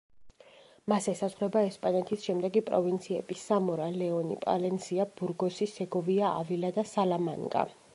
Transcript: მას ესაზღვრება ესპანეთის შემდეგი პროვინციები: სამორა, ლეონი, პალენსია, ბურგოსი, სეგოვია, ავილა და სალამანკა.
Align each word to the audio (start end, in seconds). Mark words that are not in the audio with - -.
მას 0.93 1.07
ესაზღვრება 1.11 1.61
ესპანეთის 1.67 2.25
შემდეგი 2.29 2.65
პროვინციები: 2.71 3.39
სამორა, 3.43 3.91
ლეონი, 4.03 4.41
პალენსია, 4.49 5.07
ბურგოსი, 5.21 5.73
სეგოვია, 5.79 6.35
ავილა 6.43 6.77
და 6.81 6.93
სალამანკა. 6.99 7.69